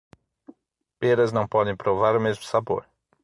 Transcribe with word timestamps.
Peras 0.97 1.31
não 1.31 1.47
podem 1.47 1.75
provar 1.75 2.15
o 2.15 2.19
mesmo 2.19 2.43
sabor. 2.43 2.87